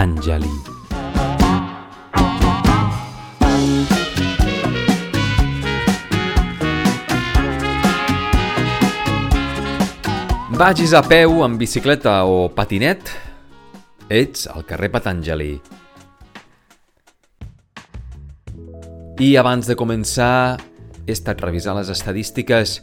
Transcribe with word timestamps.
Patanjali. 0.00 0.48
Vagis 10.56 10.94
a 10.94 11.02
peu, 11.04 11.44
en 11.44 11.58
bicicleta 11.60 12.24
o 12.24 12.48
patinet, 12.48 13.12
ets 14.08 14.46
al 14.48 14.64
carrer 14.64 14.88
Patanjali. 14.88 15.60
I 19.20 19.36
abans 19.36 19.68
de 19.68 19.76
començar, 19.76 20.56
he 21.04 21.12
estat 21.12 21.44
revisant 21.44 21.76
les 21.76 21.92
estadístiques 21.92 22.78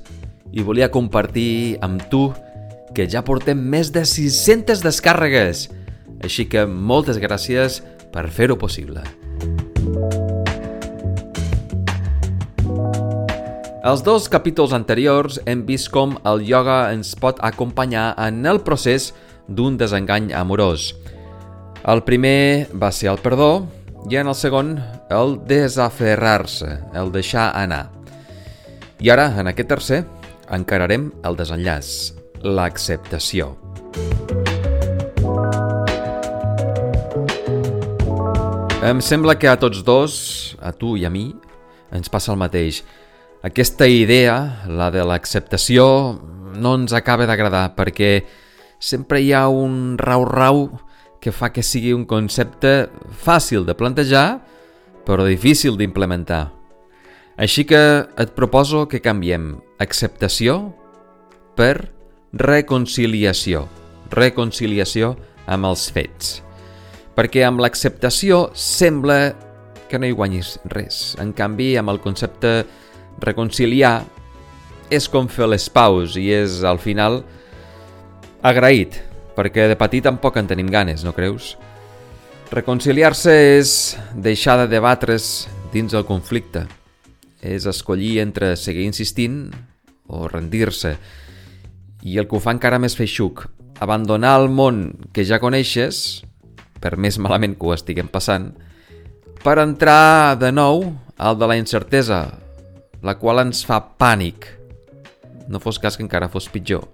i 0.53 0.61
volia 0.61 0.93
compartir 0.93 1.79
amb 1.81 2.05
tu 2.13 2.27
que 2.93 3.09
ja 3.09 3.25
portem 3.25 3.57
més 3.57 3.89
de 3.89 4.05
600 4.05 4.85
descàrregues. 4.85 5.65
Així 6.23 6.47
que 6.49 6.65
moltes 6.65 7.19
gràcies 7.21 7.81
per 8.13 8.27
fer-ho 8.33 8.57
possible. 8.57 9.03
Els 13.87 14.01
dos 14.03 14.25
capítols 14.27 14.73
anteriors 14.75 15.37
hem 15.47 15.61
vist 15.63 15.87
com 15.93 16.17
el 16.27 16.41
ioga 16.43 16.89
ens 16.91 17.13
pot 17.15 17.37
acompanyar 17.39 18.09
en 18.19 18.41
el 18.49 18.59
procés 18.65 19.13
d'un 19.47 19.77
desengany 19.79 20.33
amorós. 20.35 20.89
El 21.87 22.03
primer 22.03 22.67
va 22.75 22.91
ser 22.91 23.13
el 23.13 23.21
perdó 23.23 23.67
i 24.11 24.19
en 24.19 24.27
el 24.27 24.35
segon 24.35 24.73
el 25.13 25.37
desaferrar-se, 25.47 26.73
el 26.99 27.13
deixar 27.15 27.53
anar. 27.55 27.85
I 28.99 29.13
ara, 29.13 29.29
en 29.39 29.47
aquest 29.53 29.71
tercer, 29.71 30.01
encararem 30.51 31.07
el 31.23 31.39
desenllaç, 31.39 31.93
l'acceptació. 32.43 33.53
Em 38.87 39.01
sembla 39.03 39.35
que 39.35 39.51
a 39.51 39.57
tots 39.59 39.83
dos, 39.83 40.55
a 40.63 40.71
tu 40.71 40.95
i 40.95 41.03
a 41.03 41.11
mi, 41.11 41.27
ens 41.91 42.07
passa 42.07 42.31
el 42.31 42.39
mateix– 42.39 42.83
aquesta 43.47 43.85
idea, 43.87 44.65
la 44.67 44.89
de 44.89 45.03
l'acceptació, 45.05 45.85
no 46.57 46.73
ens 46.75 46.93
acaba 46.97 47.27
d'agradar 47.29 47.75
perquè 47.77 48.25
sempre 48.81 49.21
hi 49.21 49.29
ha 49.31 49.45
un 49.47 49.97
rau-rau 50.01 50.65
que 51.21 51.31
fa 51.31 51.51
que 51.53 51.63
sigui 51.63 51.93
un 51.93 52.07
concepte 52.09 52.89
fàcil 53.23 53.65
de 53.67 53.75
plantejar 53.77 54.41
però 55.05 55.23
difícil 55.27 55.77
d'implementar. 55.77 56.49
Així 57.37 57.63
que 57.69 57.79
et 58.09 58.33
proposo 58.35 58.87
que 58.89 59.03
canviem 59.05 59.53
acceptació 59.79 60.73
per 61.55 61.93
reconciliació. 62.33 63.67
Reconciliació 64.11 65.13
amb 65.45 65.69
els 65.69 65.87
fets. 65.93 66.46
Perquè 67.17 67.41
amb 67.47 67.63
l'acceptació 67.63 68.51
sembla 68.53 69.33
que 69.89 69.97
no 69.97 70.05
hi 70.05 70.13
guanyis 70.13 70.57
res. 70.69 71.15
En 71.17 71.31
canvi, 71.33 71.71
amb 71.79 71.89
el 71.89 72.01
concepte 72.03 72.61
reconciliar 73.23 74.03
és 74.93 75.07
com 75.09 75.27
fer 75.27 75.47
les 75.49 75.65
paus 75.73 76.15
i 76.19 76.29
és, 76.31 76.61
al 76.63 76.77
final, 76.79 77.23
agraït, 78.45 78.99
perquè 79.35 79.65
de 79.71 79.77
petit 79.79 80.05
tampoc 80.05 80.37
en 80.37 80.47
tenim 80.47 80.69
ganes, 80.71 81.03
no 81.03 81.15
creus? 81.15 81.55
Reconciliar-se 82.53 83.33
és 83.57 83.71
deixar 84.15 84.55
de 84.61 84.69
debatre's 84.71 85.47
dins 85.73 85.97
el 85.97 86.05
conflicte. 86.07 86.67
És 87.41 87.67
escollir 87.69 88.19
entre 88.21 88.55
seguir 88.55 88.85
insistint 88.87 89.49
o 90.07 90.29
rendir-se. 90.31 90.95
I 92.07 92.21
el 92.21 92.29
que 92.29 92.37
ho 92.37 92.41
fa 92.43 92.53
encara 92.55 92.79
més 92.79 92.95
feixuc, 92.95 93.43
abandonar 93.83 94.37
el 94.39 94.47
món 94.49 94.85
que 95.13 95.25
ja 95.27 95.41
coneixes, 95.43 96.23
per 96.81 96.97
més 96.97 97.17
malament 97.17 97.55
que 97.57 97.67
ho 97.67 97.73
estiguem 97.75 98.09
passant, 98.11 98.51
per 99.43 99.57
entrar 99.61 100.37
de 100.39 100.51
nou 100.51 100.83
al 101.17 101.37
de 101.39 101.49
la 101.49 101.57
incertesa, 101.57 102.21
la 103.03 103.17
qual 103.17 103.41
ens 103.45 103.63
fa 103.65 103.79
pànic. 103.99 104.47
No 105.47 105.61
fos 105.63 105.79
cas 105.79 105.97
que 105.97 106.03
encara 106.05 106.29
fos 106.29 106.49
pitjor. 106.51 106.85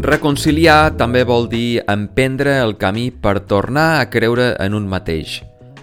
Reconciliar 0.00 0.96
també 0.96 1.22
vol 1.28 1.44
dir 1.50 1.82
emprendre 1.90 2.54
el 2.62 2.76
camí 2.80 3.10
per 3.10 3.42
tornar 3.50 4.00
a 4.00 4.06
creure 4.08 4.54
en 4.62 4.74
un 4.78 4.86
mateix, 4.88 5.42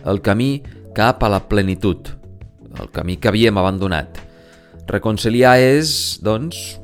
el 0.09 0.23
camí 0.25 0.63
cap 0.97 1.21
a 1.21 1.29
la 1.29 1.43
plenitud, 1.45 2.09
el 2.81 2.89
camí 2.95 3.19
que 3.21 3.29
havíem 3.29 3.59
abandonat. 3.61 4.17
Reconciliar 4.89 5.57
és, 5.61 6.17
doncs, 6.23 6.79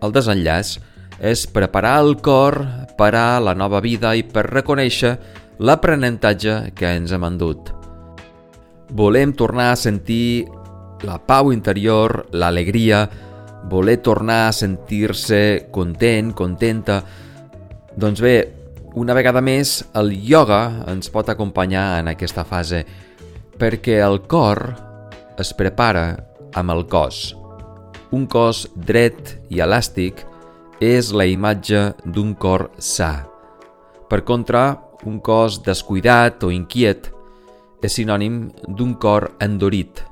el 0.00 0.14
desenllaç, 0.14 0.78
és 1.18 1.46
preparar 1.50 1.98
el 2.04 2.16
cor 2.22 2.60
per 2.98 3.14
a 3.18 3.40
la 3.42 3.54
nova 3.54 3.80
vida 3.82 4.14
i 4.14 4.22
per 4.22 4.46
reconèixer 4.46 5.16
l'aprenentatge 5.58 6.72
que 6.78 6.94
ens 6.94 7.12
hem 7.12 7.26
endut. 7.26 7.72
Volem 8.94 9.34
tornar 9.36 9.72
a 9.72 9.78
sentir 9.78 10.46
la 11.02 11.18
pau 11.18 11.52
interior, 11.52 12.26
l'alegria, 12.32 13.08
voler 13.68 13.98
tornar 14.02 14.46
a 14.48 14.54
sentir-se 14.54 15.68
content, 15.74 16.32
contenta. 16.32 17.02
Doncs 17.98 18.22
bé, 18.22 18.36
una 18.98 19.14
vegada 19.14 19.42
més, 19.44 19.82
el 19.98 20.14
ioga 20.14 20.86
ens 20.88 21.10
pot 21.12 21.28
acompanyar 21.28 22.00
en 22.00 22.08
aquesta 22.14 22.46
fase, 22.46 22.84
perquè 23.58 23.98
el 24.02 24.22
cor 24.30 24.62
es 25.38 25.52
prepara 25.54 26.06
amb 26.54 26.72
el 26.74 26.86
cos. 26.90 27.34
Un 28.14 28.24
cos 28.30 28.64
dret 28.74 29.36
i 29.52 29.60
elàstic 29.60 30.24
és 30.80 31.10
la 31.10 31.26
imatge 31.26 31.94
d'un 32.04 32.34
cor 32.38 32.68
sa. 32.78 33.26
Per 34.08 34.22
contra, 34.24 34.78
un 35.06 35.18
cos 35.20 35.60
descuidat 35.66 36.42
o 36.46 36.50
inquiet 36.54 37.10
és 37.82 37.94
sinònim 37.98 38.48
d'un 38.66 38.94
cor 38.94 39.32
endurit, 39.42 40.04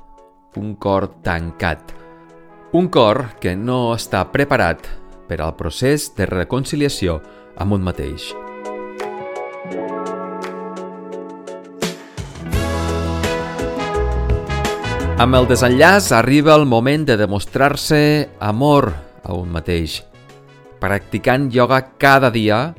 un 0.58 0.74
cor 0.74 1.08
tancat, 1.22 1.94
un 2.72 2.88
cor 2.88 3.38
que 3.40 3.54
no 3.56 3.94
està 3.94 4.24
preparat 4.32 4.82
per 5.26 5.40
al 5.40 5.54
procés 5.58 6.10
de 6.18 6.26
reconciliació 6.26 7.20
amb 7.56 7.78
un 7.78 7.86
mateix. 7.86 8.34
Amb 15.16 15.32
el 15.32 15.46
desenllaç 15.48 16.10
arriba 16.12 16.52
el 16.54 16.66
moment 16.68 17.06
de 17.08 17.16
demostrar-se 17.16 18.28
amor 18.38 18.92
a 19.24 19.32
un 19.32 19.48
mateix. 19.48 20.02
Practicant 20.80 21.48
ioga 21.54 21.80
cada 21.96 22.30
dia, 22.30 22.74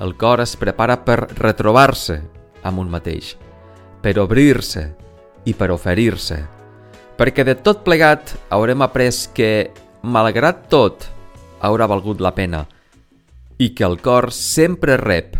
el 0.00 0.16
cor 0.16 0.40
es 0.40 0.54
prepara 0.56 1.02
per 1.04 1.18
retrobar-se 1.36 2.18
amb 2.64 2.80
un 2.80 2.88
mateix, 2.90 3.34
per 4.00 4.16
obrir-se 4.22 4.86
i 5.44 5.52
per 5.54 5.70
oferir-se, 5.74 6.38
perquè 7.18 7.44
de 7.44 7.54
tot 7.60 7.82
plegat 7.84 8.32
haurem 8.50 8.82
après 8.86 9.28
que, 9.36 9.70
malgrat 10.02 10.64
tot, 10.72 11.04
haurà 11.60 11.86
valgut 11.86 12.22
la 12.24 12.32
pena 12.34 12.64
i 13.60 13.70
que 13.76 13.84
el 13.86 14.00
cor 14.02 14.32
sempre 14.32 14.96
rep 14.96 15.36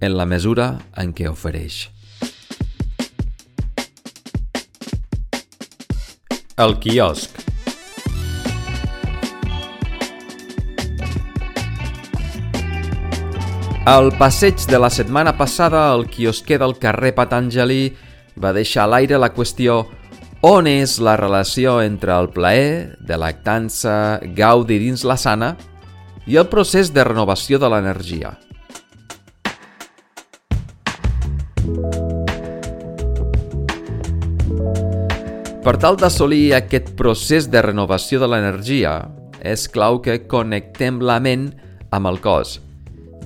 en 0.00 0.16
la 0.16 0.24
mesura 0.24 0.76
en 0.96 1.12
què 1.12 1.28
ofereix. 1.28 1.88
El 6.60 6.76
quiosc 6.80 7.39
Al 13.86 14.10
passeig 14.12 14.66
de 14.68 14.76
la 14.76 14.90
setmana 14.92 15.32
passada, 15.38 15.94
el 15.94 16.04
quiosquer 16.12 16.58
del 16.60 16.74
carrer 16.76 17.14
Patanjali 17.16 17.94
va 18.36 18.52
deixar 18.52 18.84
a 18.84 18.90
l'aire 18.92 19.16
la 19.16 19.30
qüestió 19.32 19.86
on 20.44 20.68
és 20.68 20.98
la 21.00 21.14
relació 21.16 21.78
entre 21.80 22.12
el 22.12 22.28
plaer, 22.28 22.98
de 23.00 23.16
lactança, 23.16 24.20
gaudi 24.36 24.76
dins 24.84 25.06
la 25.08 25.16
sana 25.16 25.54
i 26.28 26.36
el 26.36 26.50
procés 26.52 26.92
de 26.92 27.08
renovació 27.08 27.56
de 27.56 27.72
l'energia. 27.72 28.36
Per 35.64 35.76
tal 35.80 35.96
d'assolir 35.96 36.50
aquest 36.52 36.92
procés 37.00 37.48
de 37.48 37.64
renovació 37.64 38.20
de 38.20 38.28
l'energia, 38.28 38.98
és 39.40 39.70
clau 39.72 40.02
que 40.04 40.26
connectem 40.28 41.00
la 41.00 41.16
ment 41.16 41.54
amb 41.88 42.12
el 42.12 42.20
cos– 42.20 42.60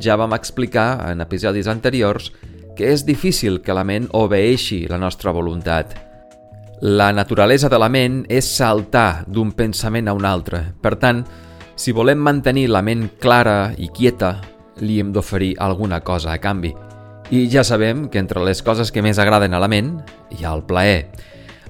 ja 0.00 0.16
vam 0.16 0.34
explicar 0.34 1.10
en 1.10 1.22
episodis 1.24 1.68
anteriors 1.70 2.32
que 2.74 2.90
és 2.90 3.04
difícil 3.06 3.60
que 3.62 3.74
la 3.74 3.84
ment 3.86 4.08
obeeixi 4.12 4.84
la 4.90 4.98
nostra 4.98 5.32
voluntat. 5.32 5.94
La 6.80 7.12
naturalesa 7.14 7.70
de 7.70 7.78
la 7.78 7.88
ment 7.88 8.24
és 8.28 8.48
saltar 8.56 9.24
d'un 9.30 9.52
pensament 9.54 10.10
a 10.10 10.14
un 10.16 10.26
altre. 10.26 10.60
Per 10.82 10.96
tant, 11.00 11.22
si 11.76 11.94
volem 11.94 12.18
mantenir 12.18 12.66
la 12.68 12.82
ment 12.82 13.06
clara 13.22 13.72
i 13.78 13.88
quieta, 13.94 14.40
li 14.82 14.98
hem 15.00 15.12
d'oferir 15.14 15.54
alguna 15.62 16.00
cosa 16.02 16.34
a 16.34 16.40
canvi. 16.42 16.74
I 17.30 17.46
ja 17.48 17.64
sabem 17.64 18.08
que 18.10 18.18
entre 18.18 18.42
les 18.44 18.60
coses 18.62 18.90
que 18.92 19.02
més 19.02 19.18
agraden 19.18 19.54
a 19.54 19.62
la 19.62 19.70
ment 19.70 19.94
hi 20.34 20.44
ha 20.44 20.52
el 20.52 20.66
plaer. 20.66 21.06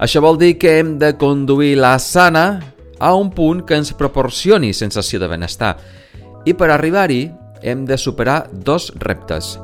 Això 0.03 0.21
vol 0.25 0.41
dir 0.41 0.57
que 0.59 0.79
hem 0.81 0.97
de 0.99 1.15
conduir 1.21 1.77
la 1.79 1.99
sana 2.03 2.59
a 2.99 3.15
un 3.15 3.31
punt 3.31 3.63
que 3.69 3.77
ens 3.77 3.93
proporcioni 3.95 4.73
sensació 4.75 5.21
de 5.21 5.29
benestar. 5.31 5.77
I 6.45 6.57
per 6.59 6.73
arribar-hi 6.73 7.29
hem 7.65 7.87
de 7.89 7.97
superar 7.99 8.45
dos 8.53 8.93
reptes. 9.01 9.57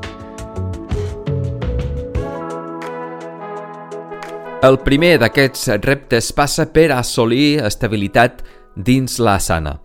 El 4.60 4.76
primer 4.84 5.14
d'aquests 5.22 5.68
reptes 5.84 6.32
passa 6.36 6.66
per 6.68 6.90
assolir 6.92 7.62
estabilitat 7.64 8.42
dins 8.76 9.16
la 9.20 9.38
sana. 9.40 9.78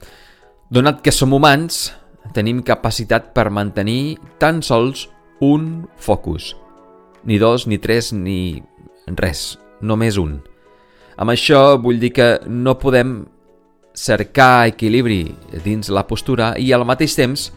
Donat 0.68 1.00
que 1.04 1.14
som 1.16 1.32
humans, 1.36 1.94
tenim 2.36 2.60
capacitat 2.66 3.30
per 3.36 3.48
mantenir 3.54 4.18
tan 4.40 4.60
sols 4.66 5.06
un 5.40 5.86
focus. 5.96 6.56
Ni 7.24 7.40
dos, 7.40 7.68
ni 7.68 7.80
tres, 7.80 8.12
ni 8.12 8.64
res, 9.16 9.56
només 9.80 10.20
un. 10.20 10.42
Amb 11.16 11.32
això 11.32 11.78
vull 11.80 12.02
dir 12.02 12.12
que 12.12 12.30
no 12.48 12.76
podem 12.76 13.22
cercar 13.96 14.68
equilibri 14.68 15.30
dins 15.64 15.88
la 15.88 16.04
postura 16.04 16.54
i 16.60 16.74
al 16.76 16.84
mateix 16.84 17.16
temps 17.16 17.48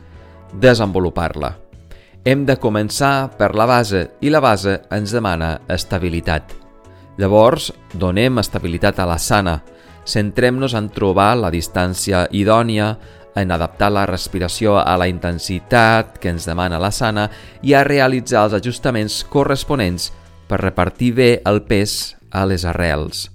desenvolupar-la. 0.53 1.53
Hem 2.25 2.45
de 2.47 2.59
començar 2.61 3.31
per 3.39 3.55
la 3.57 3.67
base 3.67 4.05
i 4.21 4.31
la 4.31 4.41
base 4.41 4.81
ens 4.93 5.15
demana 5.15 5.55
estabilitat. 5.69 6.53
Llavors, 7.19 7.73
donem 7.95 8.39
estabilitat 8.39 8.99
a 9.01 9.07
la 9.09 9.19
sana, 9.19 9.59
centrem-nos 10.07 10.75
en 10.75 10.89
trobar 10.95 11.35
la 11.37 11.51
distància 11.51 12.27
idònia, 12.31 12.97
en 13.39 13.53
adaptar 13.55 13.91
la 13.93 14.07
respiració 14.07 14.79
a 14.81 14.97
la 14.99 15.07
intensitat 15.09 16.19
que 16.19 16.33
ens 16.33 16.47
demana 16.49 16.81
la 16.83 16.91
sana 16.91 17.29
i 17.63 17.75
a 17.75 17.85
realitzar 17.87 18.49
els 18.49 18.57
ajustaments 18.59 19.23
corresponents 19.31 20.11
per 20.49 20.63
repartir 20.63 21.13
bé 21.15 21.31
el 21.47 21.63
pes 21.69 22.17
a 22.31 22.45
les 22.47 22.65
arrels. 22.65 23.29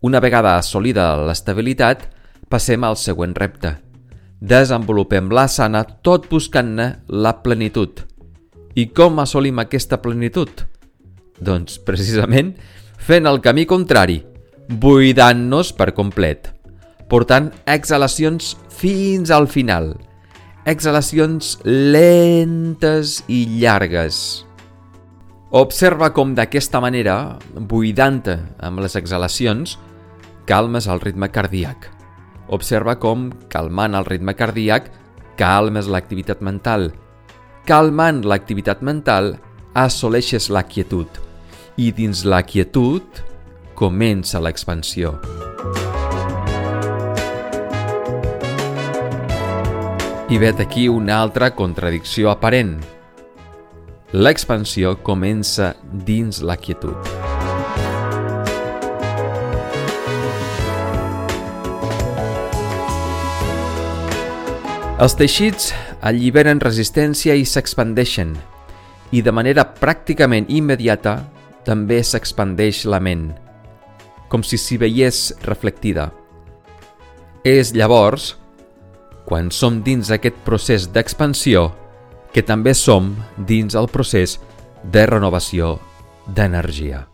Una 0.00 0.20
vegada 0.20 0.56
assolida 0.56 1.12
l'estabilitat, 1.26 2.08
passem 2.48 2.84
al 2.84 2.96
següent 2.96 3.36
repte. 3.36 3.76
Desenvolupem 4.42 5.28
la 5.30 5.44
sana 5.46 5.84
tot 5.86 6.24
buscant-ne 6.26 6.86
la 7.14 7.30
plenitud. 7.44 8.00
I 8.74 8.88
com 8.90 9.20
assolim 9.22 9.60
aquesta 9.62 10.00
plenitud? 10.02 10.64
Doncs, 11.38 11.76
precisament, 11.86 12.56
fent 12.98 13.30
el 13.30 13.38
camí 13.44 13.68
contrari, 13.70 14.18
buidant-nos 14.82 15.70
per 15.78 15.92
complet, 15.94 16.50
portant 17.06 17.52
exhalacions 17.70 18.56
fins 18.66 19.30
al 19.30 19.46
final, 19.46 19.92
exhalacions 20.66 21.54
lentes 21.62 23.20
i 23.30 23.44
llargues. 23.62 24.42
Observa 25.54 26.10
com 26.10 26.34
d'aquesta 26.34 26.82
manera, 26.82 27.38
buidant-te 27.54 28.40
amb 28.58 28.82
les 28.82 28.98
exhalacions, 28.98 29.78
calmes 30.50 30.90
el 30.90 30.98
ritme 30.98 31.30
cardíac. 31.30 31.92
Observa 32.52 32.98
com, 33.00 33.30
calmant 33.48 33.96
el 33.96 34.04
ritme 34.04 34.34
cardíac, 34.36 34.90
calmes 35.40 35.88
l'activitat 35.88 36.42
mental. 36.44 36.90
Calmant 37.64 38.20
l'activitat 38.28 38.82
mental, 38.84 39.38
assoleixes 39.72 40.50
la 40.52 40.66
quietud 40.68 41.08
i 41.80 41.88
dins 41.96 42.26
la 42.28 42.42
quietud 42.44 43.22
comença 43.78 44.42
l'expansió. 44.44 45.14
I 50.28 50.38
vet 50.40 50.60
aquí 50.60 50.88
una 50.92 51.22
altra 51.24 51.54
contradicció 51.56 52.28
aparent. 52.32 52.76
L'expansió 54.12 54.98
comença 55.00 55.72
dins 56.04 56.44
la 56.44 56.60
quietud. 56.60 57.31
Els 65.02 65.16
teixits 65.18 65.72
alliberen 66.06 66.60
resistència 66.62 67.34
i 67.34 67.42
s'expandeixen, 67.42 68.36
i 69.10 69.18
de 69.26 69.32
manera 69.34 69.64
pràcticament 69.80 70.44
immediata 70.46 71.16
també 71.66 71.96
s'expandeix 72.06 72.84
la 72.86 73.00
ment, 73.02 73.24
com 74.30 74.44
si 74.46 74.60
s'hi 74.60 74.78
veiés 74.78 75.32
reflectida. 75.42 76.04
És 77.42 77.72
llavors, 77.74 78.36
quan 79.26 79.50
som 79.50 79.80
dins 79.82 80.12
aquest 80.14 80.38
procés 80.46 80.86
d'expansió, 80.94 81.64
que 82.30 82.44
també 82.46 82.70
som 82.70 83.10
dins 83.36 83.74
el 83.74 83.90
procés 83.90 84.36
de 84.84 85.02
renovació 85.10 85.80
d'energia. 86.30 87.08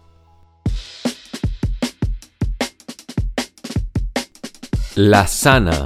La 4.99 5.25
sana 5.25 5.79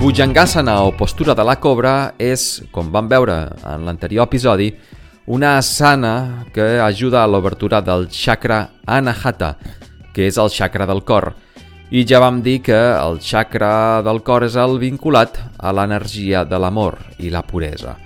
Bhujangasana 0.00 0.80
o 0.80 0.96
postura 0.96 1.34
de 1.34 1.44
la 1.44 1.58
cobra 1.60 2.14
és, 2.16 2.62
com 2.72 2.88
vam 2.88 3.04
veure 3.04 3.34
en 3.68 3.82
l'anterior 3.84 4.24
episodi, 4.24 4.70
una 5.28 5.58
asana 5.58 6.46
que 6.54 6.80
ajuda 6.80 7.20
a 7.20 7.28
l'obertura 7.28 7.82
del 7.84 8.06
chakra 8.08 8.62
Anahata, 8.86 9.58
que 10.16 10.24
és 10.24 10.38
el 10.40 10.48
chakra 10.48 10.86
del 10.88 11.04
cor. 11.04 11.34
I 11.92 12.06
ja 12.08 12.16
vam 12.24 12.40
dir 12.40 12.62
que 12.64 12.78
el 12.80 13.20
chakra 13.20 14.00
del 14.00 14.22
cor 14.24 14.48
és 14.48 14.56
el 14.56 14.78
vinculat 14.80 15.36
a 15.58 15.74
l'energia 15.76 16.46
de 16.48 16.56
l'amor 16.56 16.96
i 17.20 17.28
la 17.28 17.44
puresa. 17.44 17.98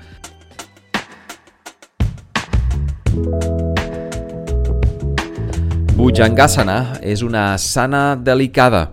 Bhujangasana 5.95 6.99
és 7.07 7.23
una 7.23 7.53
asana 7.55 8.17
delicada, 8.19 8.89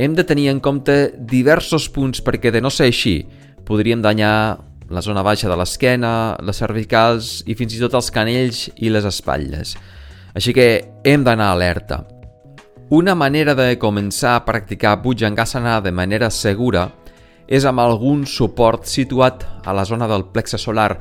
hem 0.00 0.14
de 0.16 0.24
tenir 0.24 0.48
en 0.48 0.60
compte 0.64 1.12
diversos 1.28 1.90
punts 1.92 2.22
perquè 2.24 2.48
de 2.48 2.62
no 2.64 2.70
ser 2.72 2.86
així 2.88 3.18
podríem 3.68 4.00
danyar 4.00 4.56
la 4.88 5.02
zona 5.04 5.20
baixa 5.22 5.50
de 5.50 5.58
l'esquena, 5.60 6.38
les 6.40 6.56
cervicals 6.56 7.42
i 7.44 7.54
fins 7.54 7.76
i 7.76 7.80
tot 7.82 7.98
els 7.98 8.08
canells 8.10 8.62
i 8.80 8.88
les 8.88 9.04
espatlles. 9.04 9.74
Així 10.32 10.54
que 10.56 10.66
hem 11.04 11.26
d'anar 11.26 11.50
alerta. 11.52 12.00
Una 12.90 13.14
manera 13.14 13.52
de 13.54 13.76
començar 13.78 14.38
a 14.38 14.44
practicar 14.46 14.96
Bhujangasana 15.02 15.76
de 15.84 15.92
manera 15.92 16.30
segura 16.32 16.88
és 17.46 17.66
amb 17.68 17.84
algun 17.84 18.24
suport 18.26 18.88
situat 18.88 19.44
a 19.66 19.74
la 19.76 19.84
zona 19.84 20.08
del 20.08 20.24
plexe 20.32 20.58
solar. 20.58 20.94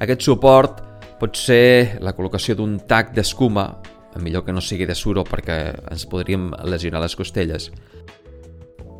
Aquest 0.00 0.24
suport 0.24 0.80
pot 1.20 1.36
ser 1.36 2.00
la 2.00 2.16
col·locació 2.16 2.56
d'un 2.56 2.80
tac 2.88 3.12
d'escuma, 3.14 3.68
millor 4.16 4.46
que 4.46 4.56
no 4.56 4.64
sigui 4.64 4.88
de 4.88 4.96
suro 4.96 5.26
perquè 5.28 5.60
ens 5.92 6.06
podríem 6.08 6.48
lesionar 6.64 7.04
les 7.04 7.14
costelles 7.14 7.68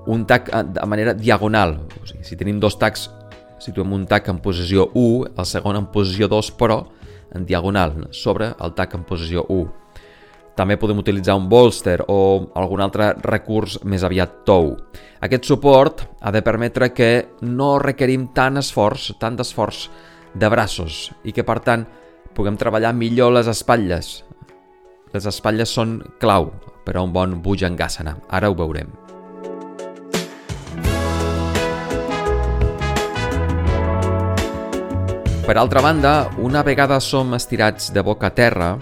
un 0.06 0.26
tac 0.26 0.50
eh, 0.52 0.62
de 0.64 0.86
manera 0.86 1.14
diagonal. 1.14 1.78
O 2.02 2.06
sigui, 2.06 2.24
si 2.24 2.36
tenim 2.36 2.60
dos 2.60 2.78
tacs, 2.78 3.08
situem 3.62 3.92
un 3.92 4.06
tac 4.06 4.28
en 4.32 4.40
posició 4.44 4.90
1, 4.94 5.34
el 5.36 5.48
segon 5.48 5.80
en 5.80 5.90
posició 5.92 6.28
2, 6.28 6.52
però 6.58 6.84
en 7.34 7.46
diagonal, 7.46 8.06
sobre 8.12 8.52
el 8.60 8.74
tac 8.74 8.94
en 8.94 9.04
posició 9.04 9.44
1. 9.48 9.66
També 10.56 10.78
podem 10.80 11.02
utilitzar 11.02 11.36
un 11.36 11.50
bolster 11.52 11.98
o 12.08 12.48
algun 12.56 12.80
altre 12.80 13.10
recurs 13.26 13.76
més 13.84 14.06
aviat 14.06 14.40
tou. 14.48 14.72
Aquest 15.20 15.44
suport 15.44 16.06
ha 16.20 16.32
de 16.32 16.40
permetre 16.40 16.94
que 16.96 17.10
no 17.44 17.76
requerim 17.82 18.30
tant 18.32 18.56
esforç, 18.56 19.10
tant 19.20 19.36
d'esforç 19.36 19.90
de 20.32 20.48
braços 20.52 21.10
i 21.24 21.36
que, 21.36 21.44
per 21.44 21.60
tant, 21.60 21.84
puguem 22.36 22.56
treballar 22.56 22.96
millor 22.96 23.36
les 23.36 23.52
espatlles. 23.52 24.22
Les 25.12 25.28
espatlles 25.28 25.72
són 25.72 25.98
clau 26.20 26.54
per 26.86 26.96
a 26.96 27.04
un 27.04 27.12
bon 27.12 27.42
Bhujangasana. 27.44 28.16
Ara 28.32 28.48
ho 28.48 28.56
veurem. 28.56 29.05
Per 35.46 35.54
altra 35.56 35.78
banda, 35.80 36.28
una 36.42 36.64
vegada 36.66 36.96
som 36.98 37.30
estirats 37.36 37.92
de 37.94 38.02
boca 38.02 38.26
a 38.26 38.34
terra, 38.34 38.72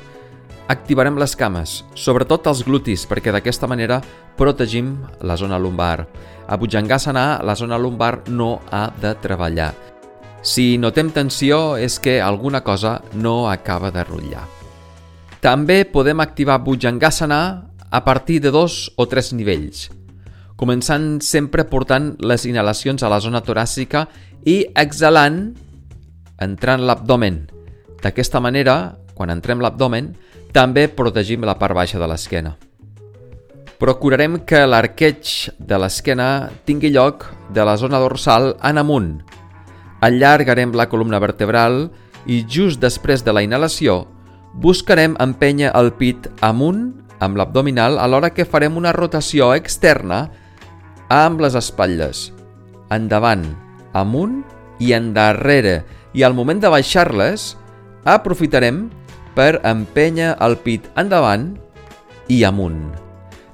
activarem 0.72 1.18
les 1.20 1.34
cames, 1.36 1.82
sobretot 1.92 2.46
els 2.48 2.62
glutis, 2.64 3.02
perquè 3.04 3.34
d'aquesta 3.34 3.68
manera 3.68 3.98
protegim 4.38 4.94
la 5.20 5.36
zona 5.36 5.58
lumbar. 5.60 6.06
A 6.48 6.56
Bhujangasana, 6.56 7.42
la 7.44 7.52
zona 7.52 7.76
lumbar 7.76 8.22
no 8.32 8.62
ha 8.72 8.86
de 8.96 9.12
treballar. 9.20 9.74
Si 10.40 10.78
notem 10.80 11.10
tensió 11.12 11.76
és 11.76 11.98
que 12.00 12.16
alguna 12.24 12.62
cosa 12.64 13.02
no 13.12 13.50
acaba 13.50 13.90
de 13.92 14.04
rotllar. 14.08 14.46
També 15.44 15.84
podem 15.84 16.24
activar 16.24 16.62
Bhujangasana 16.64 17.42
a 17.90 18.04
partir 18.08 18.40
de 18.40 18.48
dos 18.48 18.88
o 18.96 19.04
tres 19.04 19.34
nivells, 19.36 19.90
començant 20.56 21.20
sempre 21.20 21.68
portant 21.68 22.14
les 22.24 22.48
inhalacions 22.48 23.04
a 23.04 23.12
la 23.12 23.20
zona 23.20 23.44
toràcica 23.44 24.06
i 24.48 24.62
exhalant 24.80 25.52
entrant 26.40 26.82
l'abdomen. 26.82 27.44
D'aquesta 28.02 28.40
manera, 28.40 28.96
quan 29.14 29.30
entrem 29.30 29.62
l'abdomen, 29.62 30.14
també 30.54 30.86
protegim 30.88 31.44
la 31.46 31.56
part 31.58 31.74
baixa 31.74 31.98
de 31.98 32.08
l'esquena. 32.10 32.54
Procurarem 33.78 34.38
que 34.46 34.64
l'arqueig 34.66 35.50
de 35.58 35.78
l'esquena 35.78 36.50
tingui 36.64 36.92
lloc 36.94 37.26
de 37.52 37.64
la 37.66 37.76
zona 37.76 37.98
dorsal 37.98 38.54
en 38.62 38.78
amunt. 38.78 39.10
Allargarem 40.00 40.72
la 40.76 40.88
columna 40.88 41.18
vertebral 41.18 41.88
i 42.26 42.44
just 42.48 42.80
després 42.80 43.24
de 43.24 43.34
la 43.34 43.42
inhalació 43.44 44.04
buscarem 44.54 45.16
empènyer 45.18 45.72
el 45.74 45.90
pit 45.98 46.28
amunt 46.46 46.92
amb 47.24 47.38
l'abdominal 47.38 47.98
alhora 47.98 48.30
que 48.34 48.46
farem 48.46 48.78
una 48.78 48.92
rotació 48.94 49.52
externa 49.54 50.28
amb 51.10 51.42
les 51.42 51.56
espatlles, 51.58 52.30
endavant, 52.94 53.44
amunt 53.92 54.42
i 54.82 54.94
endarrere, 54.96 55.82
i 56.14 56.22
al 56.22 56.34
moment 56.34 56.60
de 56.62 56.70
baixar-les 56.70 57.52
aprofitarem 58.04 58.86
per 59.34 59.58
empènyer 59.66 60.34
el 60.46 60.56
pit 60.62 60.86
endavant 61.00 61.50
i 62.30 62.44
amunt. 62.46 62.94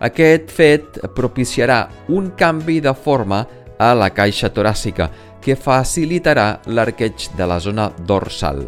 Aquest 0.01 0.53
fet 0.53 1.01
propiciarà 1.17 1.87
un 2.09 2.31
canvi 2.37 2.79
de 2.85 2.93
forma 2.97 3.43
a 3.81 3.91
la 3.97 4.11
caixa 4.13 4.53
toràcica 4.53 5.09
que 5.41 5.57
facilitarà 5.57 6.61
l'arqueig 6.69 7.31
de 7.37 7.49
la 7.49 7.59
zona 7.61 7.89
dorsal. 8.07 8.67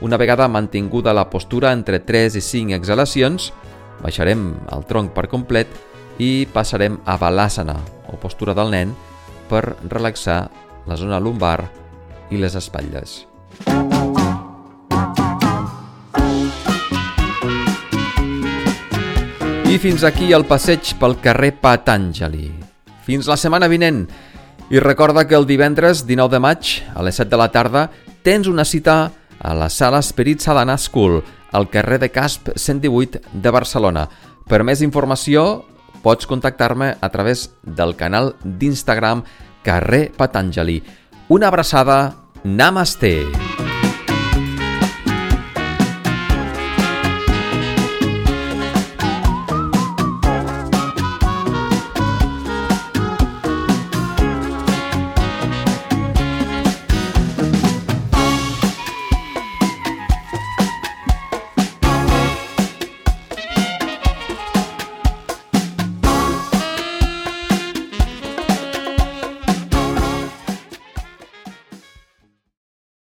Una 0.00 0.16
vegada 0.16 0.48
mantinguda 0.48 1.14
la 1.14 1.28
postura 1.30 1.72
entre 1.72 2.00
3 2.00 2.36
i 2.40 2.42
5 2.42 2.76
exhalacions, 2.76 3.52
baixarem 4.02 4.50
el 4.72 4.84
tronc 4.88 5.12
per 5.14 5.28
complet 5.32 5.68
i 6.18 6.46
passarem 6.52 6.98
a 7.04 7.16
Balasana, 7.20 7.76
o 8.08 8.16
postura 8.20 8.56
del 8.56 8.72
nen, 8.72 8.92
per 9.48 9.76
relaxar 9.88 10.48
la 10.88 10.96
zona 10.96 11.20
lumbar 11.20 11.83
i 12.30 12.40
les 12.40 12.54
espatlles. 12.54 13.24
I 19.64 19.78
fins 19.82 20.04
aquí 20.06 20.30
el 20.32 20.44
passeig 20.46 20.92
pel 21.00 21.16
carrer 21.18 21.56
Patanjali. 21.58 22.46
Fins 23.02 23.26
la 23.26 23.34
setmana 23.36 23.66
vinent. 23.66 24.04
I 24.70 24.78
recorda 24.78 25.26
que 25.26 25.34
el 25.34 25.48
divendres 25.48 26.04
19 26.06 26.30
de 26.30 26.40
maig, 26.40 26.70
a 26.94 27.02
les 27.02 27.18
7 27.18 27.32
de 27.32 27.40
la 27.40 27.50
tarda, 27.50 27.88
tens 28.22 28.46
una 28.46 28.64
cita 28.64 29.10
a 29.40 29.54
la 29.54 29.68
sala 29.68 29.98
Spirit 29.98 30.40
Sadhana 30.40 30.78
School, 30.78 31.24
al 31.50 31.68
carrer 31.70 31.98
de 31.98 32.10
Casp 32.10 32.48
118 32.56 33.20
de 33.32 33.50
Barcelona. 33.50 34.08
Per 34.48 34.62
més 34.62 34.80
informació, 34.82 35.64
pots 36.02 36.26
contactar-me 36.26 36.94
a 37.00 37.08
través 37.10 37.50
del 37.62 37.94
canal 37.96 38.34
d'Instagram 38.44 39.24
Carrer 39.64 40.12
Patanjali. 40.16 40.82
Una 41.28 41.48
abraçada, 41.48 42.14
Namaste! 42.44 43.63